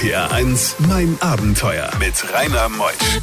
[0.00, 3.20] RPR 1, mein Abenteuer mit Rainer Meusch.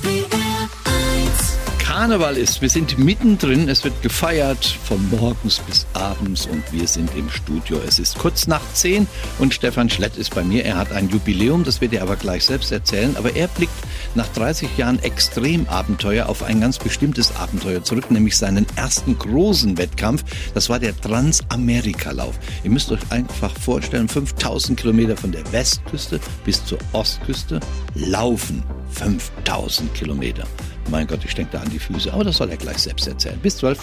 [1.80, 2.62] Karneval ist.
[2.62, 3.68] Wir sind mittendrin.
[3.68, 7.82] Es wird gefeiert von morgens bis abends und wir sind im Studio.
[7.88, 9.08] Es ist kurz nach zehn
[9.40, 10.66] und Stefan Schlett ist bei mir.
[10.66, 13.18] Er hat ein Jubiläum, das wird er aber gleich selbst erzählen.
[13.18, 13.74] Aber er blickt
[14.16, 20.24] nach 30 Jahren Extremabenteuer auf ein ganz bestimmtes Abenteuer zurück, nämlich seinen ersten großen Wettkampf.
[20.54, 22.36] Das war der Transamerikalauf.
[22.64, 27.60] Ihr müsst euch einfach vorstellen, 5000 Kilometer von der Westküste bis zur Ostküste
[27.96, 28.64] laufen.
[28.92, 30.46] 5000 Kilometer.
[30.90, 33.40] Mein Gott, ich denke da an die Füße, aber das soll er gleich selbst erzählen.
[33.40, 33.78] Bis 12.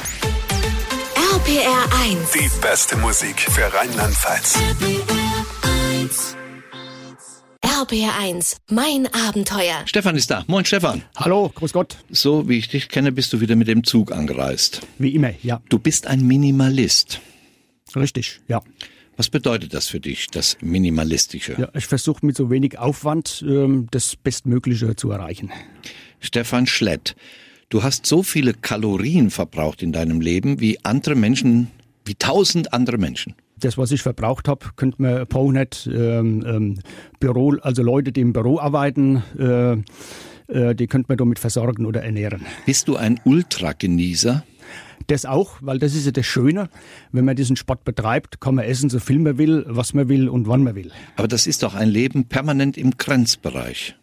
[1.35, 2.31] RPR 1.
[2.33, 4.59] Die beste Musik für Rheinland-Pfalz.
[7.85, 8.57] RPR 1.
[8.71, 9.83] Mein Abenteuer.
[9.85, 10.43] Stefan ist da.
[10.47, 11.03] Moin, Stefan.
[11.17, 11.99] Hallo, grüß Gott.
[12.09, 14.81] So wie ich dich kenne, bist du wieder mit dem Zug angereist.
[14.99, 15.61] Wie immer, ja.
[15.69, 17.21] Du bist ein Minimalist.
[17.95, 18.63] Richtig, ja.
[19.19, 21.57] Was bedeutet das für dich, das Minimalistische?
[21.59, 25.53] ja ich versuche mit so wenig Aufwand ähm, das Bestmögliche zu erreichen.
[26.21, 27.15] Stefan Schlett,
[27.69, 31.71] du hast so viele Kalorien verbraucht in deinem Leben wie andere Menschen,
[32.07, 33.35] wie tausend andere Menschen.
[33.65, 36.79] Das, was ich verbraucht habe, könnte man Pownet, ähm, ähm,
[37.19, 39.73] Büro, also Leute, die im Büro arbeiten, äh,
[40.53, 42.43] äh, die könnte man damit versorgen oder ernähren.
[42.67, 44.45] Bist du ein Ultragenießer?
[45.07, 46.69] Das auch, weil das ist ja das Schöne.
[47.11, 50.29] Wenn man diesen Sport betreibt, kann man essen, so viel man will, was man will
[50.29, 50.93] und wann man will.
[51.17, 53.97] Aber das ist doch ein Leben permanent im Grenzbereich.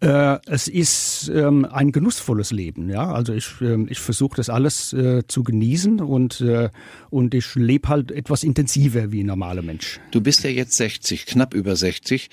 [0.00, 3.12] Äh, es ist ähm, ein genussvolles Leben, ja.
[3.12, 6.68] Also ich, ähm, ich versuche das alles äh, zu genießen und, äh,
[7.08, 9.98] und ich lebe halt etwas intensiver wie ein normaler Mensch.
[10.10, 12.28] Du bist ja jetzt 60, knapp über 60.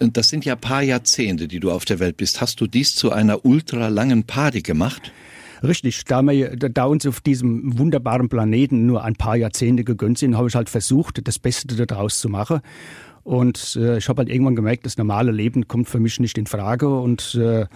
[0.00, 2.40] Und das sind ja paar Jahrzehnte, die du auf der Welt bist.
[2.40, 5.12] Hast du dies zu einer ultralangen Party gemacht?
[5.62, 10.36] Richtig, da, wir, da uns auf diesem wunderbaren Planeten nur ein paar Jahrzehnte gegönnt sind,
[10.36, 12.60] habe ich halt versucht, das Beste daraus zu machen.
[13.24, 16.46] Und äh, ich habe halt irgendwann gemerkt, das normale Leben kommt für mich nicht in
[16.46, 17.66] Frage und äh,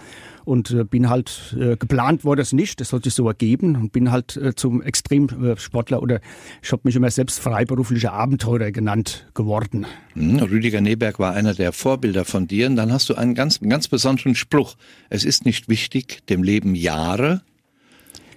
[0.45, 3.93] und äh, bin halt äh, geplant wurde es nicht, das hat sich so ergeben und
[3.93, 6.21] bin halt äh, zum Extremsportler oder
[6.63, 9.87] ich habe mich immer selbst freiberuflicher Abenteurer genannt geworden.
[10.15, 13.61] Hm, Rüdiger Neberg war einer der Vorbilder von dir und dann hast du einen ganz
[13.61, 14.77] ganz besonderen Spruch.
[15.11, 17.43] Es ist nicht wichtig, dem Leben Jahre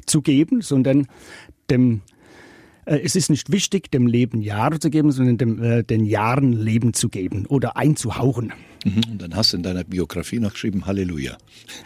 [0.06, 1.08] zu geben, sondern
[1.70, 2.02] dem
[2.86, 6.94] es ist nicht wichtig, dem Leben Jahre zu geben, sondern dem, äh, den Jahren Leben
[6.94, 8.54] zu geben oder einzuhauchen.
[8.86, 11.38] Mhm, und dann hast du in deiner Biografie noch geschrieben, Halleluja.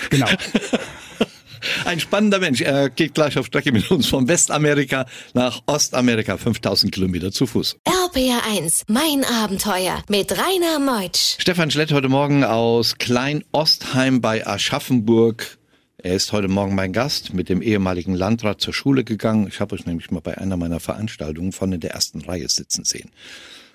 [0.10, 0.28] Genau.
[1.86, 2.62] Ein spannender Mensch.
[2.62, 7.78] Er geht gleich auf Strecke mit uns von Westamerika nach Ostamerika, 5000 Kilometer zu Fuß.
[7.86, 8.84] RPR 1.
[8.88, 11.36] Mein Abenteuer mit Rainer Meutsch.
[11.40, 15.58] Stefan Schlett heute Morgen aus Klein-Ostheim bei Aschaffenburg.
[16.06, 19.48] Er ist heute Morgen mein Gast, mit dem ehemaligen Landrat zur Schule gegangen.
[19.48, 22.84] Ich habe euch nämlich mal bei einer meiner Veranstaltungen von in der ersten Reihe sitzen
[22.84, 23.10] sehen.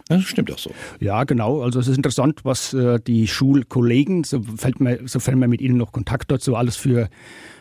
[0.06, 0.70] Das stimmt auch so.
[1.00, 1.60] Ja, genau.
[1.60, 5.76] Also es ist interessant, was äh, die Schulkollegen, so fällt mir, sofern man mit ihnen
[5.76, 7.08] noch Kontakt hat, so alles für,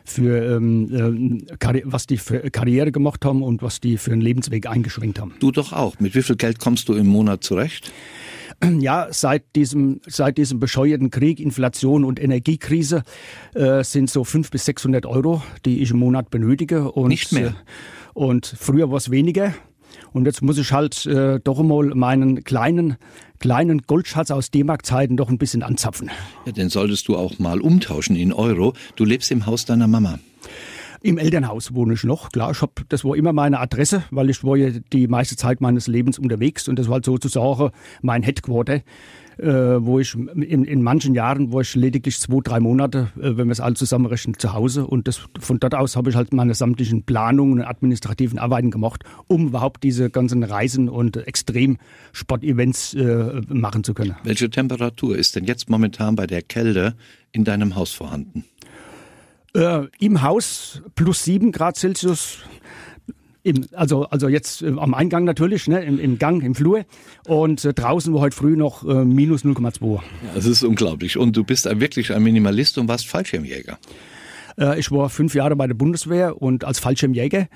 [0.05, 4.67] für ähm, äh, was die für Karriere gemacht haben und was die für einen Lebensweg
[4.67, 5.33] eingeschränkt haben.
[5.39, 5.99] Du doch auch.
[5.99, 7.91] Mit wie viel Geld kommst du im Monat zurecht?
[8.79, 13.03] Ja, seit diesem, seit diesem bescheuerten Krieg, Inflation und Energiekrise
[13.53, 16.91] äh, sind so 500 bis 600 Euro, die ich im Monat benötige.
[16.91, 17.47] Und, Nicht mehr.
[17.47, 17.53] Äh,
[18.13, 19.53] und früher war es weniger.
[20.11, 22.97] Und jetzt muss ich halt äh, doch einmal meinen kleinen,
[23.39, 26.09] kleinen Goldschatz aus D-Mark-Zeiten doch ein bisschen anzapfen.
[26.45, 28.73] Ja, den solltest du auch mal umtauschen in Euro.
[28.95, 30.19] Du lebst im Haus deiner Mama.
[31.01, 32.31] Im Elternhaus wohne ich noch.
[32.31, 35.61] Klar, ich hab, das war immer meine Adresse, weil ich war ja die meiste Zeit
[35.61, 37.71] meines Lebens unterwegs und das war halt sozusagen
[38.01, 38.81] mein Headquarter,
[39.37, 39.43] äh,
[39.79, 43.51] wo ich in, in manchen Jahren war ich lediglich zwei, drei Monate, äh, wenn wir
[43.51, 44.85] es alle zusammenrechnen, zu Hause.
[44.85, 49.03] Und das, von dort aus habe ich halt meine sämtlichen Planungen und administrativen Arbeiten gemacht,
[49.27, 54.15] um überhaupt diese ganzen Reisen und Extremsport-Events äh, machen zu können.
[54.25, 56.95] Welche Temperatur ist denn jetzt momentan bei der Kälte
[57.31, 58.43] in deinem Haus vorhanden?
[59.55, 62.39] Äh, Im Haus plus sieben Grad Celsius.
[63.41, 66.85] Im, also, also jetzt äh, am Eingang natürlich, ne, im, im Gang, im Flur.
[67.25, 69.95] Und äh, draußen war heute früh noch äh, minus 0,2.
[69.95, 70.01] Ja,
[70.35, 71.17] das ist unglaublich.
[71.17, 73.79] Und du bist ein, wirklich ein Minimalist und warst Fallschirmjäger.
[74.59, 77.47] Äh, ich war fünf Jahre bei der Bundeswehr und als Fallschirmjäger.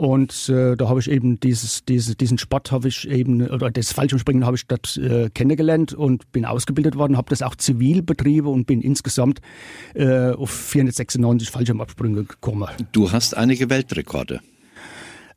[0.00, 3.92] Und äh, da habe ich eben dieses, diese, diesen Sport habe ich eben, oder das
[3.92, 8.46] Fallschirmspringen habe ich dort äh, kennengelernt und bin ausgebildet worden, habe das auch zivil betrieben
[8.46, 9.42] und bin insgesamt
[9.92, 12.66] äh, auf 496 Fallschirmabsprünge gekommen.
[12.92, 14.40] Du hast einige Weltrekorde.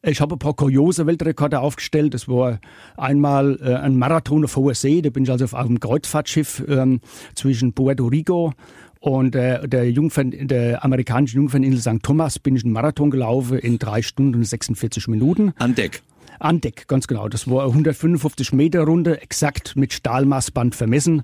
[0.02, 2.14] Ich habe ein paar kuriose Weltrekorde aufgestellt.
[2.14, 2.62] Das war
[2.96, 5.02] einmal äh, ein Marathon auf hoher See.
[5.02, 7.02] Da bin ich also auf einem Kreuzfahrtschiff ähm,
[7.36, 8.54] zwischen Puerto Rico
[9.04, 12.02] und äh, der, Jungfern, der amerikanischen Jungferninsel St.
[12.04, 15.52] Thomas bin ich einen Marathon gelaufen in drei Stunden und 46 Minuten.
[15.58, 16.02] An Deck.
[16.40, 17.28] An Deck, ganz genau.
[17.28, 21.24] Das war eine 155 Meter Runde, exakt mit Stahlmaßband vermessen.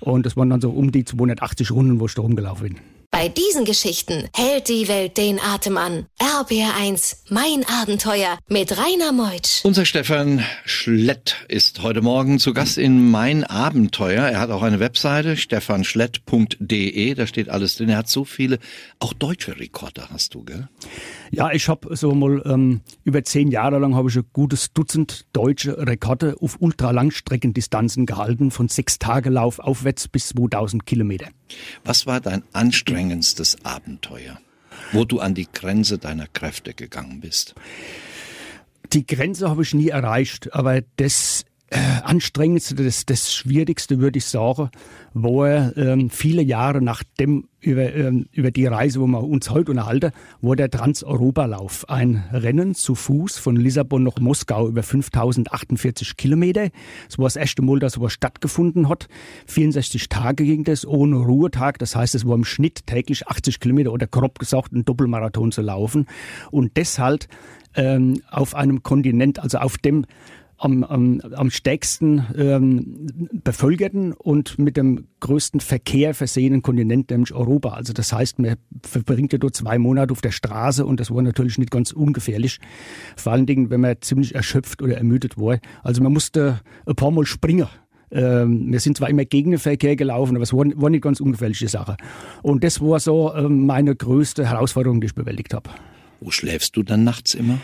[0.00, 2.78] Und das waren dann so um die 280 Runden, wo ich da rumgelaufen bin.
[3.20, 6.06] Bei diesen Geschichten hält die Welt den Atem an.
[6.20, 9.62] RBR1, mein Abenteuer mit Rainer Meutsch.
[9.62, 14.24] Unser Stefan Schlett ist heute Morgen zu Gast in Mein Abenteuer.
[14.24, 17.90] Er hat auch eine Webseite, stefanschlett.de, da steht alles drin.
[17.90, 18.58] Er hat so viele,
[19.00, 20.70] auch deutsche Rekorde hast du, gell?
[21.32, 25.26] Ja, ich habe so mal ähm, über zehn Jahre lang habe ich ein gutes Dutzend
[25.32, 31.28] deutsche Rekorde auf Ultralangstreckendistanzen gehalten, von sechs Tage Lauf aufwärts bis 2000 Kilometer.
[31.84, 34.40] Was war dein anstrengendstes Abenteuer,
[34.92, 37.54] wo du an die Grenze deiner Kräfte gegangen bist?
[38.92, 41.44] Die Grenze habe ich nie erreicht, aber das
[41.76, 44.70] anstrengendste, das, das Schwierigste, würde ich sagen,
[45.14, 49.50] wo er ähm, viele Jahre nach dem über, ähm, über die Reise, wo wir uns
[49.50, 51.88] heute unterhalten, war der Trans-Europa-Lauf.
[51.88, 56.70] Ein Rennen zu Fuß von Lissabon nach Moskau über 5048 Kilometer.
[57.08, 59.08] Es war das erste Mal, dass sowas stattgefunden hat.
[59.46, 61.78] 64 Tage ging das, ohne Ruhetag.
[61.78, 65.62] Das heißt, es war im Schnitt täglich 80 Kilometer oder grob gesagt ein Doppelmarathon zu
[65.62, 66.06] laufen.
[66.50, 67.26] Und deshalb
[67.74, 70.06] ähm, auf einem Kontinent, also auf dem
[70.60, 77.70] am, am, am stärksten ähm, bevölkerten und mit dem größten Verkehr versehenen Kontinent, nämlich Europa.
[77.70, 81.22] Also das heißt, man verbringt ja dort zwei Monate auf der Straße und das war
[81.22, 82.60] natürlich nicht ganz ungefährlich.
[83.16, 85.58] Vor allen Dingen, wenn man ziemlich erschöpft oder ermüdet war.
[85.82, 87.66] Also man musste ein paar Mal springen.
[88.10, 91.20] Ähm, wir sind zwar immer gegen den Verkehr gelaufen, aber es war, war nicht ganz
[91.20, 91.96] ungefährliche Sache.
[92.42, 95.70] Und das war so ähm, meine größte Herausforderung, die ich bewältigt habe.
[96.20, 97.58] Wo schläfst du dann nachts immer?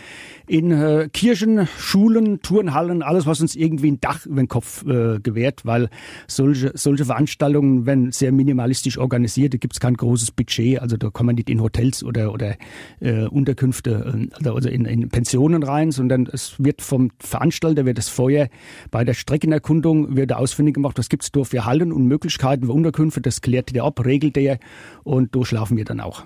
[0.47, 5.19] in äh, Kirchen, Schulen, Turnhallen, alles, was uns irgendwie ein Dach über den Kopf äh,
[5.19, 5.88] gewährt, weil
[6.29, 11.26] solche, solche Veranstaltungen werden sehr minimalistisch organisiert, da gibt's kein großes Budget, also da kann
[11.26, 12.56] man nicht in Hotels oder, oder
[13.00, 18.09] äh, Unterkünfte, äh, also in, in Pensionen rein, sondern es wird vom Veranstalter, wird das
[18.09, 18.49] vorher
[18.91, 23.20] bei der Streckenerkundung wird ausfindig gemacht, was gibt's da für Hallen und Möglichkeiten für Unterkünfte,
[23.20, 24.61] das klärt der ab, regelt der
[25.02, 26.25] und da schlafen wir dann auch.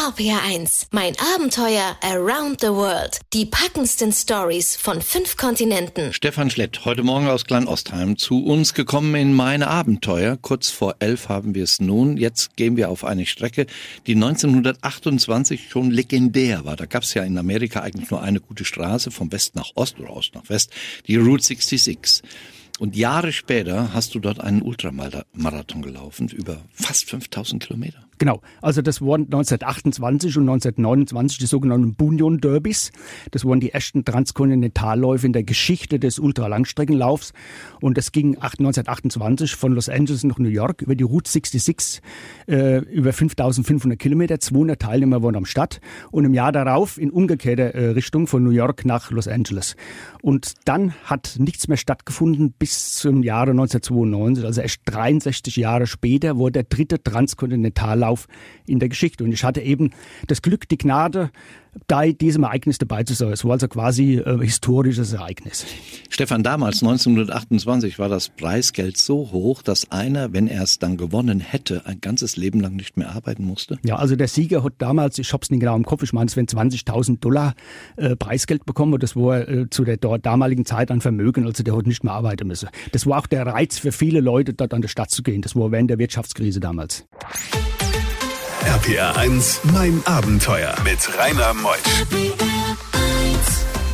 [0.00, 3.20] RPR1, mein Abenteuer Around the World.
[3.34, 6.14] Die packendsten Stories von fünf Kontinenten.
[6.14, 10.38] Stefan Schlett, heute Morgen aus Klein-Ostheim, zu uns gekommen in meine Abenteuer.
[10.40, 12.16] Kurz vor elf haben wir es nun.
[12.16, 13.66] Jetzt gehen wir auf eine Strecke,
[14.06, 16.76] die 1928 schon legendär war.
[16.76, 20.00] Da gab es ja in Amerika eigentlich nur eine gute Straße, vom West nach Ost
[20.00, 20.70] oder Ost nach West,
[21.08, 22.22] die Route 66.
[22.78, 28.09] Und Jahre später hast du dort einen Ultramarathon gelaufen, über fast 5000 Kilometer.
[28.20, 32.92] Genau, also das waren 1928 und 1929 die sogenannten Bunyon Derbys.
[33.30, 37.32] Das waren die ersten Transkontinentalläufe in der Geschichte des Ultralangstreckenlaufs.
[37.80, 42.02] Und das ging 1928 von Los Angeles nach New York über die Route 66
[42.46, 44.38] äh, über 5500 Kilometer.
[44.38, 45.80] 200 Teilnehmer waren am Start.
[46.10, 49.76] Und im Jahr darauf in umgekehrter äh, Richtung von New York nach Los Angeles.
[50.20, 56.36] Und dann hat nichts mehr stattgefunden bis zum Jahre 1992, also erst 63 Jahre später,
[56.36, 58.26] wurde der dritte Transkontinentallauf Verlauf
[58.66, 59.24] in der Geschichte.
[59.24, 59.90] Und ich hatte eben
[60.26, 61.30] das Glück, die Gnade,
[61.86, 63.32] bei diesem Ereignis dabei zu sein.
[63.32, 65.66] Es war also quasi äh, historisches Ereignis.
[66.08, 71.40] Stefan, damals 1928 war das Preisgeld so hoch, dass einer, wenn er es dann gewonnen
[71.40, 73.78] hätte, ein ganzes Leben lang nicht mehr arbeiten musste.
[73.84, 76.36] Ja, also der Sieger hat damals, ich hab's nicht genau im Kopf, ich meine, es
[76.36, 77.54] wären 20.000 Dollar
[77.96, 81.76] äh, Preisgeld bekommen und das war äh, zu der damaligen Zeit ein Vermögen, also der
[81.76, 82.68] hat nicht mehr arbeiten müssen.
[82.92, 85.42] Das war auch der Reiz für viele Leute, dort an der Stadt zu gehen.
[85.42, 87.06] Das war während der Wirtschaftskrise damals.
[88.66, 91.78] RPR 1, mein Abenteuer mit Rainer Meusch.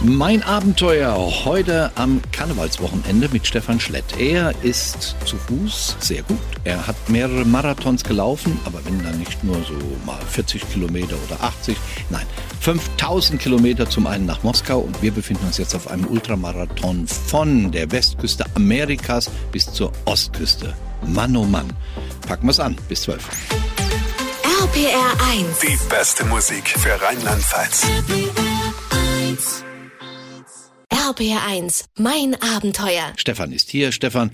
[0.02, 4.04] Mein Abenteuer heute am Karnevalswochenende mit Stefan Schlett.
[4.18, 6.38] Er ist zu Fuß sehr gut.
[6.64, 11.42] Er hat mehrere Marathons gelaufen, aber wenn dann nicht nur so mal 40 Kilometer oder
[11.42, 11.76] 80,
[12.10, 12.26] nein,
[12.60, 17.70] 5000 Kilometer zum einen nach Moskau und wir befinden uns jetzt auf einem Ultramarathon von
[17.70, 20.74] der Westküste Amerikas bis zur Ostküste.
[21.06, 21.72] Mann, oh Mann.
[22.26, 22.76] Packen wir's an.
[22.88, 23.22] Bis 12.
[24.66, 25.60] RPR 1.
[25.60, 27.86] Die beste Musik für Rheinland-Pfalz.
[30.88, 33.12] RPR 1, mein Abenteuer.
[33.14, 33.92] Stefan ist hier.
[33.92, 34.32] Stefan,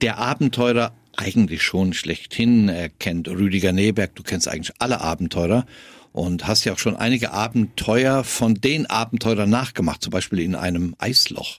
[0.00, 2.68] der Abenteurer eigentlich schon schlechthin.
[2.68, 5.66] Er kennt Rüdiger Neberg, du kennst eigentlich alle Abenteurer
[6.12, 10.94] und hast ja auch schon einige Abenteuer von den Abenteurern nachgemacht, zum Beispiel in einem
[10.98, 11.58] Eisloch.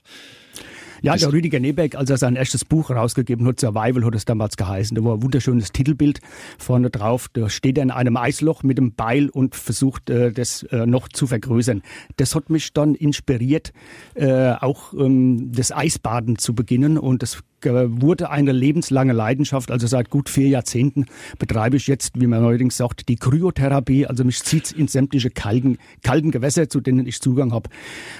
[1.04, 4.56] Ja, der Rüdiger Nebeck, als er sein erstes Buch rausgegeben hat, Survival hat es damals
[4.56, 4.94] geheißen.
[4.94, 6.20] Da war ein wunderschönes Titelbild
[6.58, 7.28] vorne drauf.
[7.32, 11.08] Da steht er in einem Eisloch mit einem Beil und versucht, äh, das äh, noch
[11.08, 11.82] zu vergrößern.
[12.16, 13.72] Das hat mich dann inspiriert,
[14.14, 19.70] äh, auch ähm, das Eisbaden zu beginnen und das wurde eine lebenslange Leidenschaft.
[19.70, 21.06] Also seit gut vier Jahrzehnten
[21.38, 24.06] betreibe ich jetzt, wie man neuerdings sagt, die Kryotherapie.
[24.06, 27.70] Also mich zieht in sämtliche kalten, kalten Gewässer, zu denen ich Zugang habe.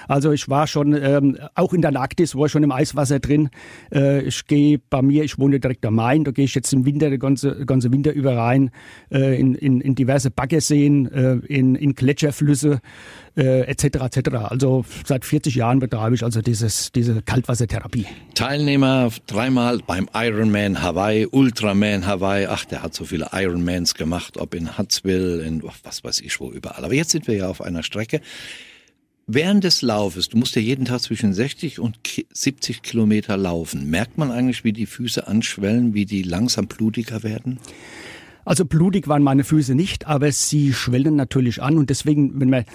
[0.07, 3.49] Also ich war schon, ähm, auch in der Arktis, war ich schon im Eiswasser drin.
[3.91, 6.85] Äh, ich gehe bei mir, ich wohne direkt am Main, da gehe ich jetzt im
[6.85, 8.71] Winter, den ganze, ganze Winter über rein,
[9.11, 12.79] äh, in, in, in diverse Baggerseen, äh, in, in Gletscherflüsse
[13.35, 13.83] äh, etc.
[14.01, 14.35] etc.
[14.49, 18.05] Also seit 40 Jahren betreibe ich also dieses, diese Kaltwassertherapie.
[18.33, 22.47] Teilnehmer dreimal beim Ironman Hawaii, Ultraman Hawaii.
[22.47, 26.51] Ach, der hat so viele Ironmans gemacht, ob in Huntsville, in was weiß ich wo
[26.51, 26.83] überall.
[26.83, 28.21] Aber jetzt sind wir ja auf einer Strecke.
[29.27, 31.97] Während des Laufes, du musst ja jeden Tag zwischen 60 und
[32.31, 33.89] 70 Kilometer laufen.
[33.89, 37.59] Merkt man eigentlich, wie die Füße anschwellen, wie die langsam blutiger werden?
[38.45, 42.65] Also blutig waren meine Füße nicht, aber sie schwellen natürlich an und deswegen, wenn man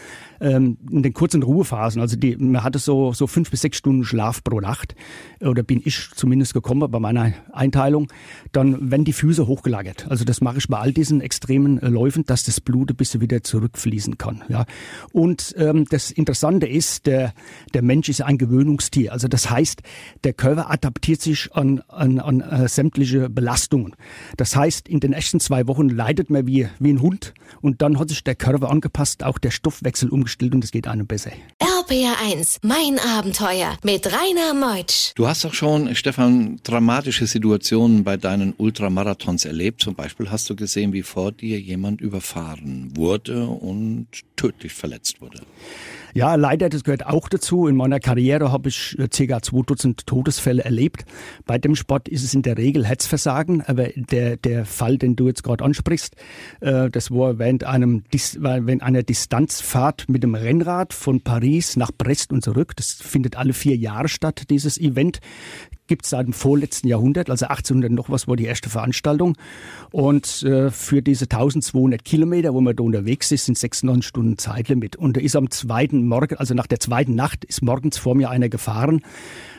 [0.41, 4.05] ähm, in den kurzen Ruhephasen, also die, man hatte so, so fünf bis sechs Stunden
[4.05, 4.95] Schlaf pro Nacht,
[5.41, 8.09] oder bin ich zumindest gekommen bei meiner Einteilung,
[8.53, 10.09] dann werden die Füße hochgelagert.
[10.09, 13.21] Also das mache ich bei all diesen extremen äh, Läufen, dass das Blut ein bisschen
[13.21, 14.43] wieder zurückfließen kann.
[14.49, 14.67] Ja.
[15.13, 17.33] Und ähm, das Interessante ist, der,
[17.75, 19.13] der Mensch ist ein Gewöhnungstier.
[19.13, 19.83] Also das heißt,
[20.25, 23.95] der Körper adaptiert sich an, an, an äh, sämtliche Belastungen.
[24.37, 27.99] Das heißt, in den ersten zwei Wochen leidet man wie, wie ein Hund und dann
[27.99, 31.33] hat sich der Körper angepasst, auch der Stoffwechsel umgestellt umgestellt und es geht einem besser.
[31.61, 35.13] RPR1, mein Abenteuer mit Rainer Meutsch.
[35.15, 39.83] Du hast doch schon, Stefan, dramatische Situationen bei deinen Ultramarathons erlebt.
[39.83, 45.41] Zum Beispiel hast du gesehen, wie vor dir jemand überfahren wurde und tödlich verletzt wurde.
[46.15, 47.67] Ja, leider, das gehört auch dazu.
[47.67, 49.43] In meiner Karriere habe ich äh, ca.
[49.43, 51.05] zwei Dutzend Todesfälle erlebt.
[51.47, 55.29] Bei dem Sport ist es in der Regel Herzversagen, aber der, der Fall, den du
[55.29, 56.17] jetzt gerade ansprichst,
[56.61, 58.05] äh, das war während, einem,
[58.39, 62.75] während einer Distanzfahrt mit dem Rennrad von Paris nach Brest und zurück.
[62.77, 65.21] Das findet alle vier Jahre statt, dieses Event
[65.91, 69.37] gibt es seit dem vorletzten Jahrhundert, also 1800 noch was war die erste Veranstaltung.
[69.91, 74.95] Und äh, für diese 1200 Kilometer, wo man da unterwegs ist, sind 96 Stunden Zeitlimit.
[74.95, 78.31] Und da ist am zweiten Morgen, also nach der zweiten Nacht, ist morgens vor mir
[78.31, 79.01] einer gefahren.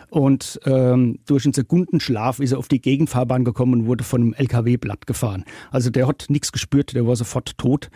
[0.10, 4.34] Und ähm, durch einen Sekundenschlaf ist er auf die Gegenfahrbahn gekommen und wurde von einem
[4.34, 5.44] LKW platt gefahren.
[5.70, 7.90] Also der hat nichts gespürt, der war sofort tot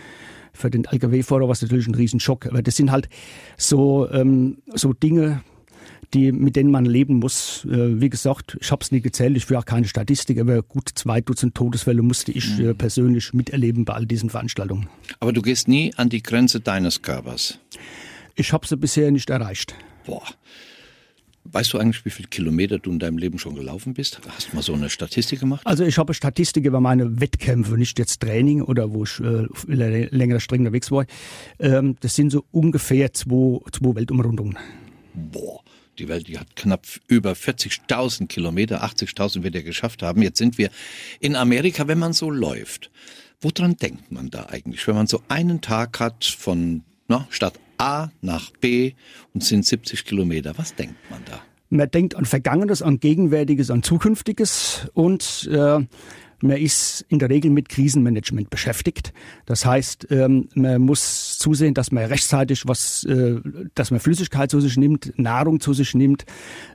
[0.51, 2.46] für den LKW-Fahrer war es natürlich ein Riesenschock.
[2.46, 3.10] Aber das sind halt
[3.58, 5.42] so, ähm, so Dinge,
[6.13, 7.65] die, mit denen man leben muss.
[7.65, 10.89] Äh, wie gesagt, ich habe es nie gezählt, ich will auch keine Statistik, aber gut
[10.95, 12.69] zwei Dutzend Todesfälle musste ich mhm.
[12.69, 14.88] äh, persönlich miterleben bei all diesen Veranstaltungen.
[15.19, 17.59] Aber du gehst nie an die Grenze deines Körpers.
[18.35, 19.75] Ich habe sie bisher nicht erreicht.
[20.05, 20.24] Boah.
[21.45, 24.19] Weißt du eigentlich, wie viele Kilometer du in deinem Leben schon gelaufen bist?
[24.27, 25.62] Hast du mal so eine Statistik gemacht?
[25.65, 30.39] Also ich habe Statistik über meine Wettkämpfe, nicht jetzt Training oder wo ich äh, längere
[30.39, 31.05] Strecke unterwegs war.
[31.59, 34.57] Ähm, das sind so ungefähr zwei, zwei Weltumrundungen.
[35.13, 35.62] Boah.
[36.00, 40.22] Die Welt, die hat knapp über 40.000 Kilometer, 80.000 wird er geschafft haben.
[40.22, 40.70] Jetzt sind wir
[41.20, 42.92] in Amerika, wenn man so läuft.
[43.42, 48.10] Woran denkt man da eigentlich, wenn man so einen Tag hat von na, Stadt A
[48.22, 48.94] nach B
[49.34, 50.58] und sind 70 Kilometer?
[50.58, 51.42] Was denkt man da?
[51.70, 55.86] Man denkt an Vergangenes, an Gegenwärtiges, an Zukünftiges und äh,
[56.42, 59.14] man ist in der Regel mit Krisenmanagement beschäftigt.
[59.46, 63.36] Das heißt, ähm, man muss zusehen, dass man rechtzeitig was, äh,
[63.75, 66.25] dass man Flüssigkeit zu sich nimmt, Nahrung zu sich nimmt.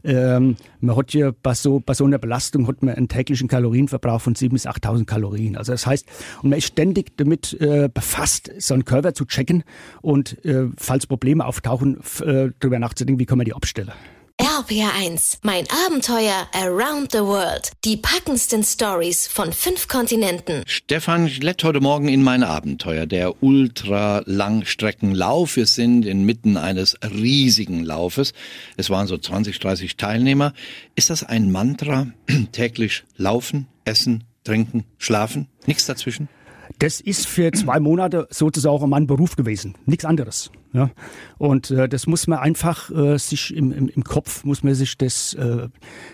[0.04, 4.20] Ähm, man hat ja bei so, bei so einer Belastung hat man einen täglichen Kalorienverbrauch
[4.20, 5.56] von 7.000 bis 8.000 Kalorien.
[5.56, 6.06] Also das heißt,
[6.42, 9.64] und man ist ständig damit äh, befasst, seinen Körper zu checken
[10.02, 13.90] und äh, falls Probleme auftauchen, darüber nachzudenken, wie kann man die abstellen.
[14.40, 17.72] RPR1, mein Abenteuer Around the World.
[17.84, 20.62] Die packendsten Stories von fünf Kontinenten.
[20.64, 25.56] Stefan Schlett heute Morgen in mein Abenteuer, der Ultra-Langstreckenlauf.
[25.56, 28.32] Wir sind inmitten eines riesigen Laufes.
[28.78, 30.54] Es waren so 20, 30 Teilnehmer.
[30.94, 32.06] Ist das ein Mantra?
[32.52, 35.48] Täglich laufen, essen, trinken, schlafen?
[35.66, 36.30] Nichts dazwischen?
[36.78, 40.50] Das ist für zwei Monate sozusagen mein Beruf gewesen, nichts anderes.
[40.72, 40.90] Ja?
[41.38, 44.96] Und äh, das muss man einfach äh, sich im, im, im Kopf, muss man sich
[44.96, 45.68] das äh,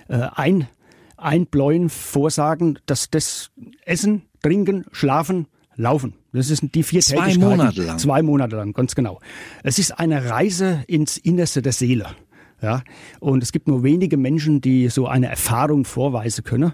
[0.09, 0.69] äh, ein,
[1.17, 3.51] einbläuen, vorsagen, dass das
[3.85, 5.47] Essen, Trinken, Schlafen,
[5.77, 6.15] Laufen.
[6.33, 7.99] Das sind die vier Zwei Monate lang.
[7.99, 9.21] Zwei Monate lang, ganz genau.
[9.63, 12.07] Es ist eine Reise ins Innerste der Seele.
[12.63, 12.83] Ja,
[13.21, 16.73] und es gibt nur wenige Menschen, die so eine Erfahrung vorweisen können.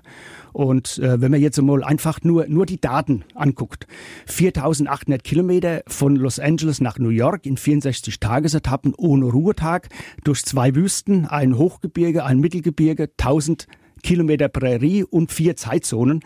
[0.53, 3.87] Und äh, wenn man jetzt mal einfach nur, nur die Daten anguckt,
[4.27, 9.89] 4800 Kilometer von Los Angeles nach New York in 64 Tagesetappen ohne Ruhetag
[10.25, 13.67] durch zwei Wüsten, ein Hochgebirge, ein Mittelgebirge, 1000
[14.03, 16.21] Kilometer Prärie und vier Zeitzonen.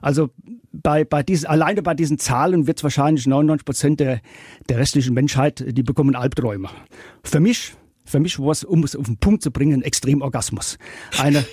[0.00, 0.30] Also
[0.72, 4.20] bei, bei diesen, alleine bei diesen Zahlen wird es wahrscheinlich 99 Prozent der,
[4.68, 6.68] der restlichen Menschheit, die bekommen Albträume.
[7.24, 10.78] Für mich, für mich war es, um es auf den Punkt zu bringen, ein Extremorgasmus.
[11.18, 11.44] Eine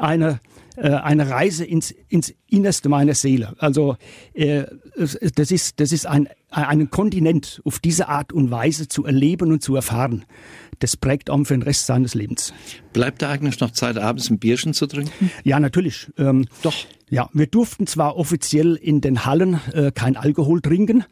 [0.00, 0.40] eine
[0.80, 3.54] äh, eine Reise ins, ins Innerste meiner Seele.
[3.58, 3.96] Also
[4.32, 4.64] äh,
[4.96, 9.62] das ist, das ist ein, einen Kontinent auf diese Art und Weise zu erleben und
[9.62, 10.24] zu erfahren.
[10.78, 12.54] Das prägt auch für den Rest seines Lebens.
[12.94, 15.30] Bleibt da eigentlich noch Zeit, abends ein Bierchen zu trinken?
[15.44, 16.08] Ja, natürlich.
[16.16, 16.74] Ähm, Doch.
[17.10, 21.04] Ja, wir durften zwar offiziell in den Hallen äh, kein Alkohol trinken.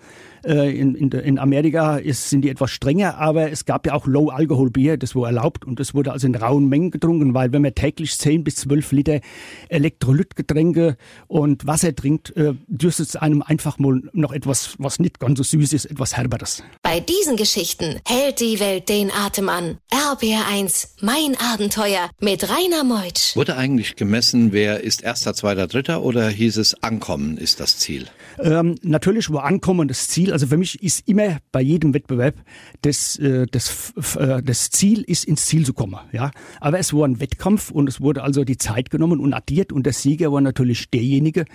[0.44, 4.06] Äh, in, in, in Amerika ist, sind die etwas strenger, aber es gab ja auch
[4.06, 7.74] Low-Alkohol-Bier, das war erlaubt und das wurde also in rauen Mengen getrunken, weil wenn man
[7.74, 9.20] täglich 10 bis 12 Liter
[9.68, 15.38] Elektrolytgetränke und Wasser trinkt, äh, dürfte es einem einfach mal noch etwas, was nicht ganz
[15.38, 16.62] so süß ist, etwas Herberes.
[16.82, 19.78] Bei diesen Geschichten hält die Welt den Atem an.
[19.90, 23.34] RBR1, mein Abenteuer mit Rainer Meutsch.
[23.34, 28.06] Wurde eigentlich gemessen, wer ist erster, zweiter, dritter oder hieß es Ankommen ist das Ziel?
[28.38, 30.32] Ähm, natürlich war Ankommen das Ziel.
[30.32, 32.36] Also für mich ist immer bei jedem Wettbewerb
[32.82, 35.98] das, äh, das, äh, das Ziel ist ins Ziel zu kommen.
[36.12, 36.30] Ja,
[36.60, 39.84] aber es war ein Wettkampf und es wurde also die Zeit genommen und addiert und
[39.84, 41.46] der Sieger war natürlich derjenige,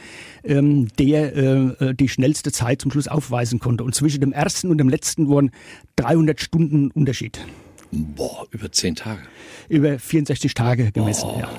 [0.43, 3.83] ähm, der äh, die schnellste Zeit zum Schluss aufweisen konnte.
[3.83, 5.51] Und zwischen dem ersten und dem letzten waren
[5.95, 7.39] 300 Stunden Unterschied.
[7.91, 9.21] Boah, über zehn Tage.
[9.69, 11.29] Über 64 Tage gemessen.
[11.31, 11.39] Oh.
[11.39, 11.49] Ja.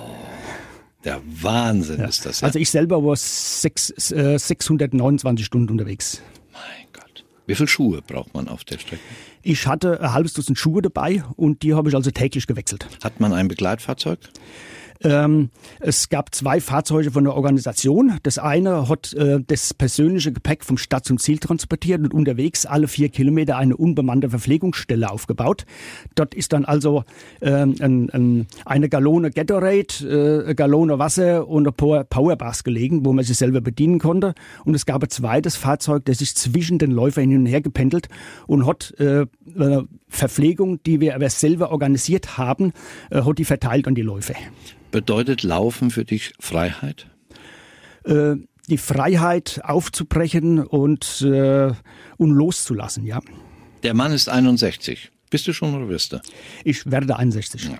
[1.05, 2.07] Der Wahnsinn Ja.
[2.07, 2.41] ist das.
[2.41, 2.47] Ja?
[2.47, 6.23] Also ich selber war sechs, äh, 629 Stunden unterwegs.
[6.53, 7.25] mein Gott.
[7.47, 9.03] Wie viele Schuhe braucht man auf der Strecke?
[9.43, 12.87] Ich hatte ein halbes Dutzend Schuhe dabei und die habe ich also täglich gewechselt.
[13.03, 14.19] Hat man ein Begleitfahrzeug?
[15.03, 18.19] Ähm, es gab zwei Fahrzeuge von der Organisation.
[18.23, 22.89] Das eine hat äh, das persönliche Gepäck vom Stadt zum Ziel transportiert und unterwegs alle
[22.89, 25.67] vier Kilometer eine unbemannte Verpflegungsstelle aufgebaut.
[26.15, 27.05] Dort ist dann also
[27.43, 33.05] ähm, ein, ein, eine Gallone Gatorade, äh, eine Gallone Wasser und ein paar Powerbars gelegen,
[33.05, 34.35] wo man sich selber bedienen konnte.
[34.65, 38.09] Und es gab ein zweites Fahrzeug, das sich zwischen den Läufern hin und her gependelt
[38.47, 39.83] und hat äh, äh,
[40.15, 42.73] Verpflegung, die wir aber selber organisiert haben,
[43.11, 44.35] äh, hat die verteilt an die Läufer.
[44.91, 47.07] Bedeutet Laufen für dich Freiheit?
[48.05, 48.37] äh,
[48.69, 51.73] die Freiheit aufzubrechen und, äh,
[52.17, 53.21] und loszulassen, ja.
[53.83, 55.11] Der Mann ist 61.
[55.29, 56.21] Bist du schon oder wirst du?
[56.65, 57.71] Ich werde 61.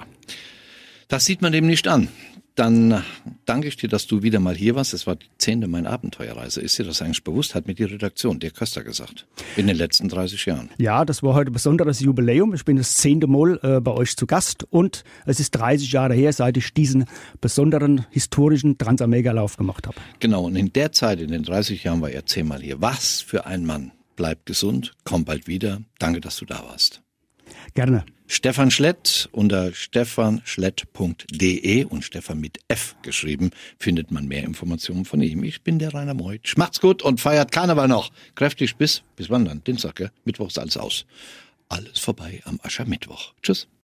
[1.09, 2.09] Das sieht man dem nicht an.
[2.55, 3.03] Dann
[3.47, 4.93] danke ich dir, dass du wieder mal hier warst.
[4.93, 6.61] Das war die zehnte Mein Abenteuerreise.
[6.61, 7.57] Ist dir das eigentlich bewusst?
[7.57, 9.27] Hat mir die Redaktion, der Köster gesagt.
[9.57, 10.71] In den letzten 30 Jahren.
[10.79, 12.55] Ja, das war heute ein besonderes Jubiläum.
[12.55, 16.15] Ich bin das zehnte Mal äh, bei euch zu Gast und es ist 30 Jahre
[16.15, 17.07] her, seit ich diesen
[17.41, 19.97] besonderen historischen Transamega-Lauf gemacht habe.
[20.21, 20.45] Genau.
[20.45, 22.81] Und in der Zeit, in den 30 Jahren, war er zehnmal hier.
[22.81, 23.91] Was für ein Mann.
[24.15, 25.81] Bleib gesund, komm bald wieder.
[25.99, 27.03] Danke, dass du da warst.
[27.75, 28.05] Gerne.
[28.35, 35.45] Stefan Schlett unter stefanschlett.de und Stefan mit F geschrieben findet man mehr Informationen von ihm.
[35.45, 36.57] Ich bin der Rainer Meutsch.
[36.57, 38.11] Macht's gut und feiert Karneval noch.
[38.35, 39.63] Kräftig bis, bis wann dann?
[39.63, 40.11] Dienstag, gell?
[40.25, 41.07] Ist alles aus.
[41.69, 43.35] Alles vorbei am Aschermittwoch.
[43.41, 43.69] Tschüss.